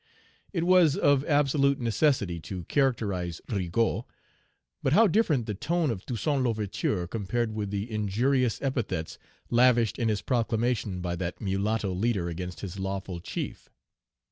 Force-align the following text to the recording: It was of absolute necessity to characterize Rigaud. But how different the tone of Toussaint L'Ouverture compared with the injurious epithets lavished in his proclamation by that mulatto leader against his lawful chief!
It 0.51 0.63
was 0.63 0.97
of 0.97 1.23
absolute 1.25 1.79
necessity 1.79 2.39
to 2.39 2.63
characterize 2.63 3.39
Rigaud. 3.47 4.07
But 4.81 4.93
how 4.93 5.05
different 5.05 5.45
the 5.45 5.53
tone 5.53 5.91
of 5.91 6.07
Toussaint 6.07 6.41
L'Ouverture 6.41 7.05
compared 7.05 7.53
with 7.53 7.69
the 7.69 7.91
injurious 7.91 8.59
epithets 8.63 9.19
lavished 9.51 9.99
in 9.99 10.09
his 10.09 10.23
proclamation 10.23 11.01
by 11.01 11.15
that 11.17 11.39
mulatto 11.39 11.93
leader 11.93 12.29
against 12.29 12.61
his 12.61 12.79
lawful 12.79 13.19
chief! 13.19 13.69